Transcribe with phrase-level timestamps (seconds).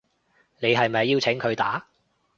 [0.57, 1.85] 你係咪邀請佢打